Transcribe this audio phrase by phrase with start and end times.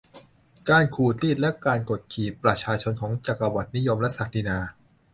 [0.69, 4.57] การขูดรีดและการกดขี่ประชาชนของจักรวรรดินิยมและศักดินา